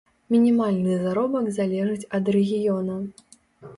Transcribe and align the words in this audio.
Мінімальны 0.35 0.95
заробак 1.03 1.51
залежыць 1.59 2.09
ад 2.21 2.33
рэгіёна. 2.37 2.95